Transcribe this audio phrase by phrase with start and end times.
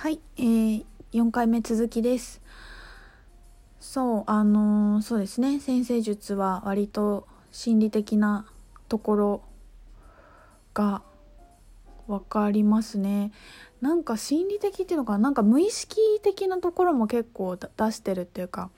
[0.00, 2.40] はい、えー、4回目続きです。
[3.80, 5.58] そうあのー、そうですね。
[5.58, 8.46] 先生術は割と心理的な
[8.88, 9.42] ところ
[10.72, 11.02] が
[12.06, 13.32] 分かりますね。
[13.80, 15.30] なんか心理的っていうのかな？
[15.30, 18.70] んか無意識的なところも結構出してるっていうか。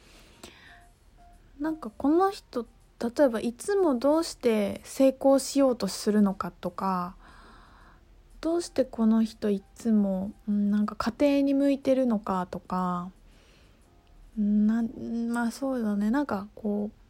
[1.60, 2.64] なんかこの人
[2.98, 7.14] 例えばいつもどうして成功しようとするのかとか
[8.40, 13.10] どうしてこの人いつも、うん、なんか家庭に向いてるのかとか
[14.38, 14.82] な
[15.32, 16.10] まあそうだね。
[16.10, 17.00] なんかこう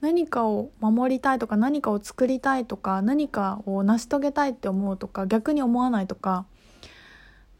[0.00, 6.46] 何かを守りたいとか何かを作りたいとか何かを成し遂げたいって思うとか逆に思わないとか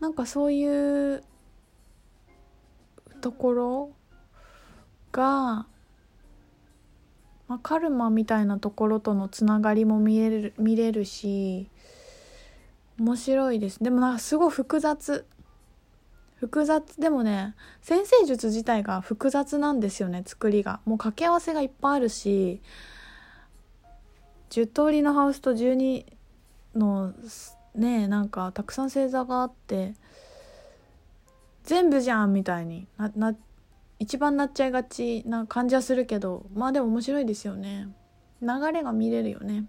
[0.00, 1.24] なんかそういう
[3.20, 3.90] ところ
[5.10, 5.66] が、
[7.48, 11.68] まあ、カルマみたいなところとのつながりも見える見れるし
[12.98, 13.82] 面白いです。
[13.82, 15.26] でもなんかすごい複雑。
[16.36, 20.80] 複雑でもね先生術自体が複雑なんですよね作りが。
[20.84, 22.60] もう掛け合わせがいっぱいあるし
[24.50, 26.06] 10通りのハウスと12
[26.76, 27.12] の
[27.74, 29.94] ねなんかたくさん星座があって
[31.64, 33.36] 全部じゃんみたいになな
[33.98, 37.88] 一番なっちゃいがちな感じはするけどまあでも面白いですよね。
[38.40, 39.64] 流れが見れるよね。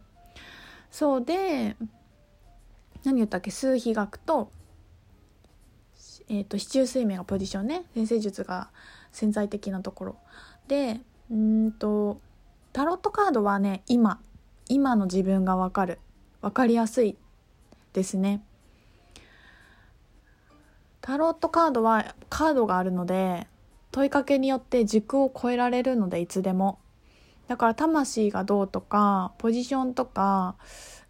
[0.91, 1.75] そうで
[3.03, 3.51] 何言ったっけ？
[3.51, 4.51] 数比学と,、
[6.29, 7.83] えーと、市中水面がポジションね。
[7.93, 8.69] 先生術が
[9.11, 10.15] 潜在的なところ。
[10.67, 12.19] でうんと
[12.73, 14.19] タロットカードはね今。
[14.67, 15.99] 今の自分が分かる。
[16.41, 17.17] 分かりやすい
[17.93, 18.43] ですね。
[21.01, 23.47] タロットカードはカードがあるので
[23.91, 26.77] 問いかけによって軸を超えられるのでいつでも。
[27.47, 30.55] だから魂がどうとかポジションとか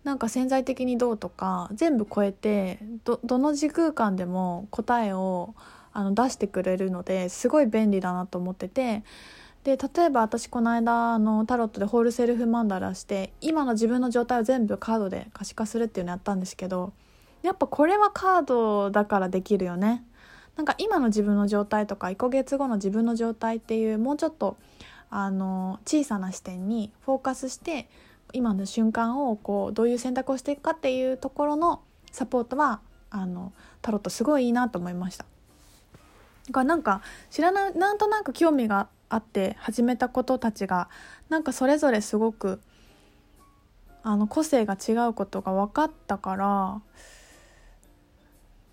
[0.03, 5.53] なんか潜在的にどうとか全部超えてどの時空間でも答えを
[5.91, 9.03] あの出してくれるのですごい便利だなと思ってて
[9.63, 16.93] で例えば私この間あのタロットでホールセルフマンダラして今の自分の状態を全部カードで可視化するっていうのやったんですけど
[17.41, 20.03] やっぱこれはカードだからできるよね。
[20.57, 24.57] なんか今の自分の状態とか1ヶ月後の自分の状態っていうもうちょっと
[25.09, 27.87] あの小さな視点にフォーカスして
[28.33, 31.81] 今の瞬間をこうどういう選択をしていくかっていうところの
[32.11, 35.25] サポートはあのタロットすごいいいなと思いました。
[36.47, 40.89] だからなんか知らないなんとなく興味があって始めたことたちが
[41.29, 42.61] なんかそれぞれすごく
[44.03, 46.81] あの個性が違うことが分かったから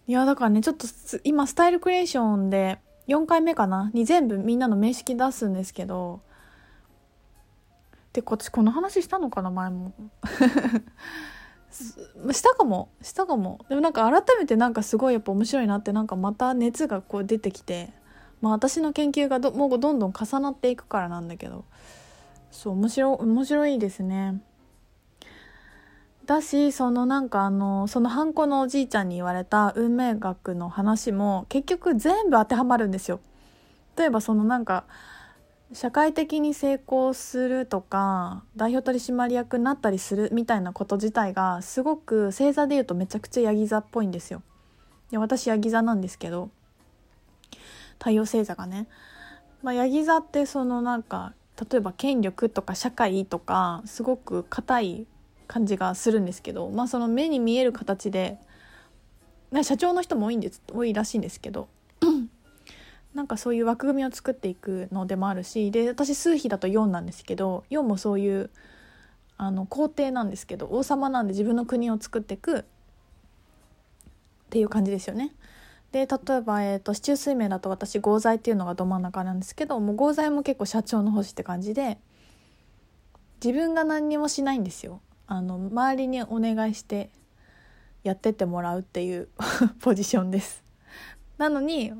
[0.06, 0.86] いやだからねちょっと
[1.24, 2.78] 今スタイルクリエーションで
[3.08, 3.90] 4回目かな？
[3.92, 6.20] に全部みんなの名式出すんですけど
[8.16, 9.92] で私この話したのかな前も。
[12.32, 12.88] したかも。
[13.02, 13.60] したかも。
[13.68, 17.92] でもなんか改めてなんかすごいやっぱ面白いなってなんかまた熱がこう出てきて。
[18.40, 21.66] まあ私の研究がどもうどんどん重なっていくからなんだけど。
[22.50, 24.40] そう面白面白いですね。
[26.24, 33.20] だしそのなんかあのそのハンコのおじいちゃんに言われた運命学の話も結局全部当てはまるんですよ。
[33.98, 34.84] 例えばそのなんか
[35.72, 44.42] 社会的に成功するとか代表取締役になったりするみたいなこと自体がすごく星座でいうとめちゃくちゃヤギ座っぽいんですよ。
[45.10, 46.50] で私ヤギ座なんですけど
[47.98, 48.86] 太陽星座がね。
[49.62, 51.32] まあ、ヤギ座ってそのなんか
[51.70, 55.06] 例えば権力とか社会とかすごく硬い
[55.48, 58.38] 感じがするんですけど、まあ、その目に見える形で
[59.62, 61.68] 社長の人も多いんです多いらしいんですけど
[63.16, 68.50] なんかそういう枠組みを作っていくのでもあるしで私数比だと4なんですけど4もそういう
[69.38, 72.64] あの皇帝なんですけど王様なんで自分の国を作っていくっ
[74.50, 75.34] ていう感じですよね。
[75.92, 81.98] で例えば、えーと、市中水明だと私合材っていうのがど真ん中なんですけどもう合材も結構社長の星って感じで
[83.42, 85.00] 自分が何にもしないんですよ。
[85.26, 87.10] あの周りにお願いして
[88.02, 89.28] やってってもらうっていう
[89.80, 90.62] ポジションです。
[91.38, 91.92] なのに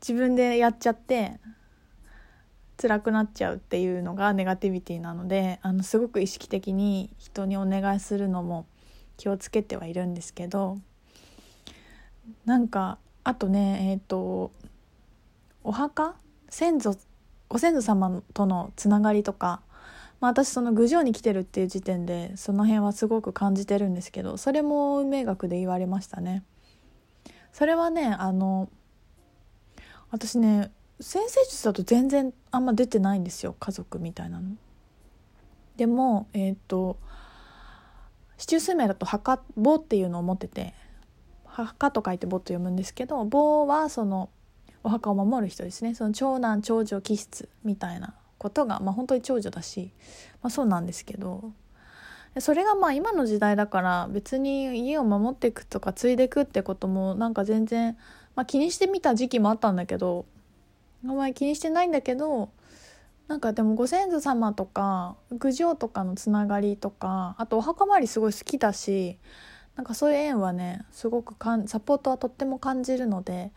[0.00, 1.38] 自分でやっちゃって
[2.80, 8.66] 辛くなっちゃうっていうのがネガティビティなのであのすごく意識的に人にお願いするのも
[9.18, 10.78] 気をつけてはいるんですけど
[12.46, 14.52] なんかあとねえっ、ー、と
[15.62, 16.14] お墓？
[16.48, 16.96] 先祖
[17.48, 19.60] ご先祖様とのつながりとか、
[20.20, 26.44] まあ、私その郡上に来てるっていう時点でその辺はすごく感じてるんですけどそれも運命学で言われましたね。
[27.52, 28.70] それはねあの
[30.10, 30.70] 私ね
[31.00, 34.50] 先生術だと全然あんま出てないんですよ家族みたいなの。
[35.76, 36.98] でもえっ、ー、と
[38.36, 40.74] 市中水明だと墓墓っていうのを持ってて
[41.44, 44.30] 墓と書いて墓と読むんですけど墓はその
[44.82, 49.92] お墓を守る人ですねその長男長女気質みたいなことが、まあ、本当に長女だし、
[50.42, 51.52] まあ、そうなんですけど
[52.38, 57.96] それがまあ今の時代だから別に家を守っていくとか継いでいくってこともなんか全然、
[58.34, 60.26] まあ、気にしてみた時期もあったんだけど
[61.04, 62.50] あんまり気にしてないんだけど
[63.28, 69.18] なんかでもご先祖様とか郡上とかのつながりとかあとお墓参りすごい好きだし
[69.76, 73.52] なんかそういう縁はねすごくかんサポートはとっても感じるので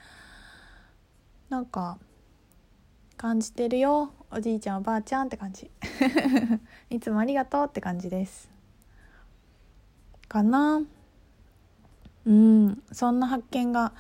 [1.50, 1.98] なんか
[3.18, 4.12] 感じてるよ。
[4.32, 5.70] おじいちゃんおばあちゃんって感じ。
[6.90, 8.50] いつもありがとうって感じです。
[10.28, 10.82] かな。
[12.26, 12.84] うん。
[12.92, 13.94] そんな発見が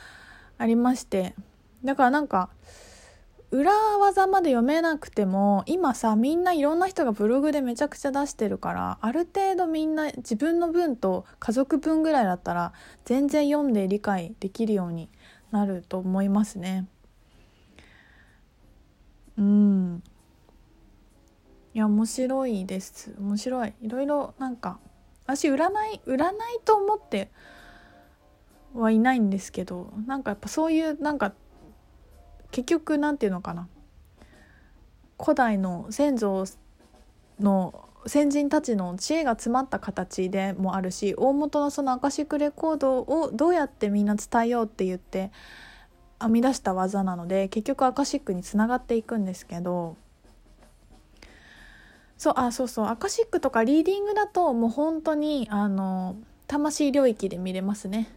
[0.58, 1.36] ありまして。
[1.84, 2.50] だからなんか
[3.54, 12.74] 裏技まで読めなくても今さみんないろんな人がブログでめちゃくちゃ出してるからある程度みんな自分の分と家族分ぐらいだったら
[13.06, 15.08] 全然読んで理解できるように
[15.52, 16.88] なると思いますね。
[19.38, 20.04] うん。
[21.76, 23.14] いや面白いです。
[23.20, 23.74] 面白い。
[23.84, 24.80] いろいろなんか
[25.28, 26.32] 私占い占い
[26.66, 27.30] と思って
[28.74, 31.34] はいないんですけどなんかやっぱそういうなんか
[32.52, 33.68] 結局なんていうのかな。
[35.22, 36.46] 古代の先祖
[37.40, 45.31] の先人たちの知恵が詰まった形でもあるし大元のそのアカシックレコードをどうやってみんな伝えようって言って
[46.19, 49.98] 編み出した技なので結局アカシックにつながっていくんですけど。
[52.16, 56.16] そうあそうそうアカシックとかリーディングだともう本当にあの
[56.48, 58.08] 魂領域で見れますね。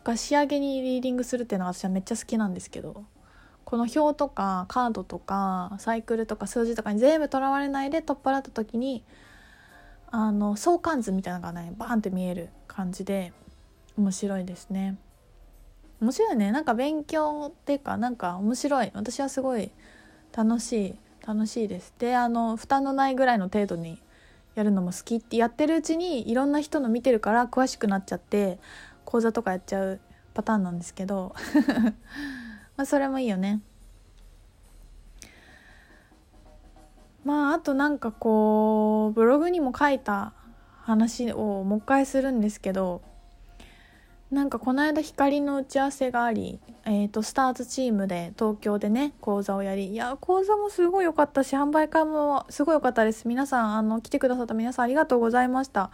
[0.00, 3.04] だから仕上げにリーディングするっていうのは私はめっちゃ好きなんですけど
[3.64, 9.04] この表とかカードとかサイクルとか数字とかに全部とらわれないで取っ払った時に
[10.10, 13.32] あの相関図みたいなのがねバーンって見える感じで
[13.96, 14.98] 面白いですね。
[16.00, 16.50] 面白いね。
[16.50, 18.90] なんか勉強っていうかなんか面白い。
[18.94, 19.70] 私はすごい
[20.34, 20.94] 楽しい
[21.26, 21.94] 楽しいです。
[21.98, 24.00] であの負担のないぐらいの程度に
[24.54, 28.58] やるのも好きってやってるうちにいろんな人の見てるから詳しくなっちゃって
[29.10, 30.00] 講座とかやっちゃう
[30.34, 31.34] パターンなんですけど
[32.78, 33.60] まあそれもいいよね。
[37.24, 40.32] まああとなんかこうブログにも書いた
[40.82, 43.02] 話をもう一回するんですけど
[44.30, 53.26] なんかこの間光の打ち合わせがあり、えーと、スターズチームで東京でね講座をやりいや講座もすごい良かったし販売会もすごい良かったです。
[53.26, 55.90] 皆さんあの来てくださった皆さんありがとうございました。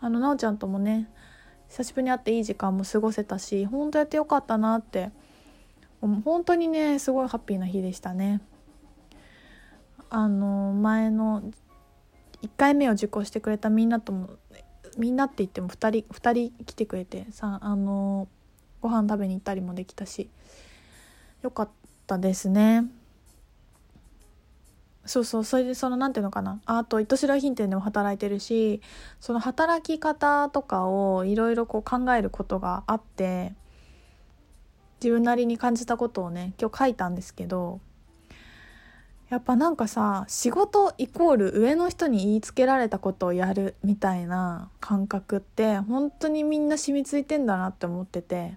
[0.00, 1.10] あのなおちゃんともね
[1.70, 5.10] 久しぶりに会っていい時間も過ごせたし本当やってよかったなって
[6.00, 8.40] 本当にねすごいハッピーな日でしたね。
[10.08, 11.42] あの前の
[12.42, 14.30] 1回目を受講してくれたみんなとも
[14.98, 18.26] みんなって言っても2人2人来てくれてさあの
[18.80, 20.28] ご飯食べに行ったりもできたし
[21.42, 21.68] よかっ
[22.06, 22.84] たですね。
[25.06, 26.60] そうそうそれでその何ていうのかな。
[26.66, 28.80] あと糸代品店でも働いてるし
[29.18, 31.82] その働き方とかをいろいろ考
[32.12, 33.54] えることがあって
[35.02, 37.80] 自分なりに感じたことをね今日書いたんですけど
[39.30, 48.54] やっぱなんかさ仕事イコール上の人に言いつけられたことをやるみたいな感覚って本当にみんな染みついてんだなって思ってて。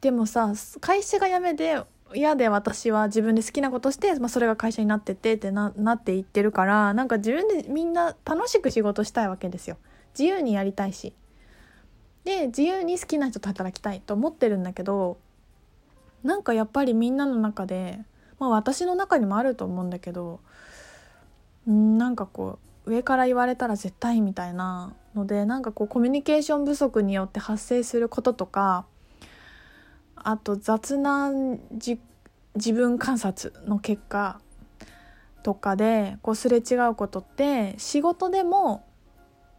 [0.00, 1.82] でもさ会社が辞めて
[2.14, 9.76] 嫌で私は自分で好きなことして、まあ、それが会社になっててってななっていってるからなんか自分でみんな楽しく仕事したいわけですよ。
[10.18, 11.12] 自由にやりたいし。
[12.24, 15.18] で自由に好きな人と働きたいと思ってるんだけど
[16.22, 18.00] なんかやっぱりみんなの中で
[18.38, 20.40] まあ私の中にもあると思うんだけど
[21.70, 28.86] んなんかこう上から言われたら絶対みたいなのでなんかこうコミュニケーション不足によって発生することとか
[30.24, 31.30] あと雑な
[31.70, 34.40] 自分観察の結果
[35.42, 38.84] とかでこうすれ違うことって仕事でも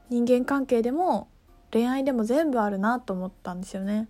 [0.09, 1.29] 人間関係でも
[1.71, 4.07] 恋愛でも全部あるなと思ったんですよね。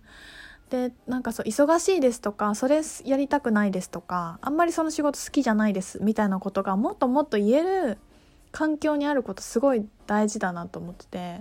[0.70, 7.98] でなんかそう忙しいですとかそれやりたくないですとかあんまりその仕事好きじゃないですみたいなことがもっともっと言える
[8.52, 11.40] 環境にあることすごい大事だなと思ってて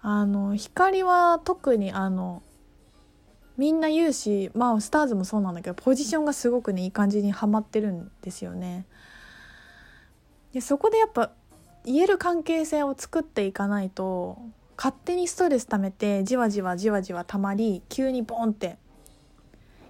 [0.00, 2.42] あの光は特にあの
[3.58, 8.86] みんな言うしまあスターズもそうなんだけどポジションがすごくねいい感じにはまってるんですよね。
[10.54, 11.32] でそこでやっぱ
[11.84, 14.38] 言える関係性を作っていかないと
[14.76, 18.78] 勝手にストレス溜めてじわじわじわじわ溜まり急にボンって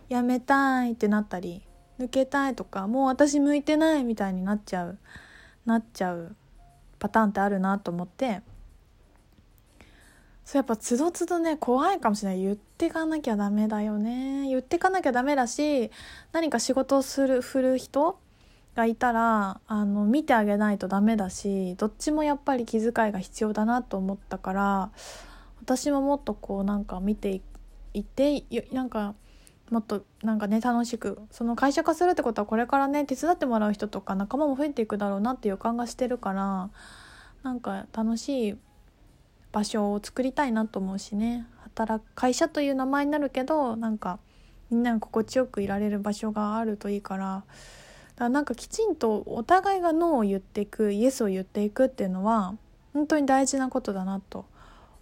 [0.08, 1.62] やめたいってなったり
[2.00, 4.98] 抜けたいとかもう私向いてないみたいになっちゃう
[5.66, 6.34] なっちゃう
[6.98, 8.40] パターンってあるなと思って
[10.48, 12.40] そうやっぱつどつどね怖いかもしれない。
[12.40, 14.48] 言ってかなきゃダメだよね。
[14.48, 15.90] 言ってかなきゃダメだし
[16.32, 18.18] 何か仕事をする振る人
[18.74, 24.90] がいたらあの見てあげないとダメだしどっちもやっぱり気遣いが必要だなと思ったから
[25.60, 27.42] 私ももっとこうなんか見て
[27.92, 29.14] いてなんか
[29.68, 36.70] もっとなんかね楽しくその会社化するってことはこれからね手伝ってもらう人とか仲間も増えていくだろうなって予感がしてるから
[37.42, 38.56] なんか楽しい
[39.52, 41.46] 場所を作りたいなと思うしね。
[41.62, 44.18] 働く会社という名前になるけどなんか
[44.70, 47.44] みんなが心地よくいられる場所があるといいから。
[48.16, 52.56] だからなんかきちんとお互いがノーを言っていくイエスを言っていくっていうのは
[52.92, 54.44] 本当に大事なことだなと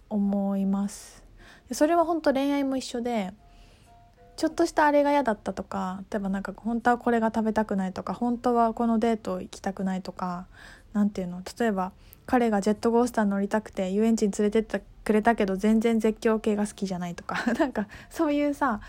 [0.09, 1.23] 思います。
[1.71, 3.33] それは本当恋愛も一緒で
[4.37, 10.45] ちょっとしたあれが嫌だったとか例えばなんか本当はこれが食べたくないとか本当はこのデート行きたくないとか
[10.93, 11.41] 何ていうの？
[11.59, 11.91] 例えば
[12.27, 17.51] 彼がジェットコースター乗りたくて遊園地に連れてってくれたけど全然絶叫系が好きじゃないとか。
[17.57, 18.79] なんかそういうさ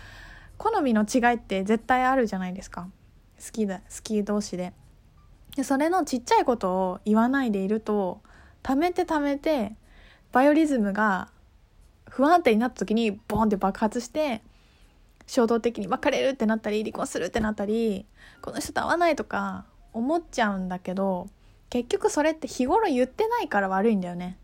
[0.57, 2.87] 好みの違いって絶対あるじゃないですか。
[3.43, 4.73] 好きだ好き同士で。
[5.55, 8.21] でそれのちっちゃいことを言わないでいると
[8.61, 9.75] 溜めて溜めて
[10.31, 11.29] バイオリズムが
[12.07, 14.43] 不安定になった時にボンって爆発して
[15.29, 18.07] 衝動的に別れるってなったり離婚するってなったり
[18.41, 21.27] この人と会わないとか思っちゃうんだけど
[21.69, 24.39] 結局それって日頃言ってないから悪いんだよね。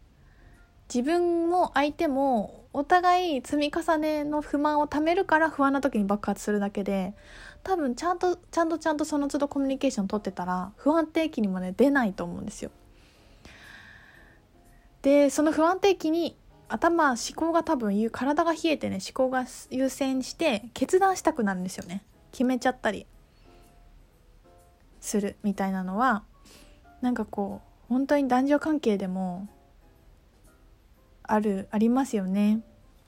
[0.88, 7.16] 自分も相手もお互い積み重ねの不満をためるから不安な時に爆発するだけで
[7.64, 12.70] 多分ちゃんとちゃんとちゃんとその都度コミュニケーション取ってたら不安定期にもね出ないと思うんですよ。
[15.02, 16.38] でその不安定期に
[16.68, 22.04] 頭思考が多分体が冷えてね思考が優先して決断したくなるんですよね。
[22.32, 23.06] 決めちゃったり。
[25.06, 26.24] するみたいなのは
[27.02, 29.48] なんかこう本当に男女関係でも
[31.22, 32.62] あるありますよね。